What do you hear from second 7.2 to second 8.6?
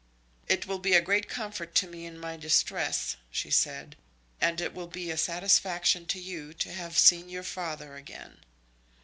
your father again."